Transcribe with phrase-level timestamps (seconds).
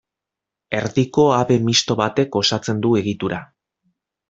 [0.77, 3.43] Erdiko habe misto batek osatzen du egitura.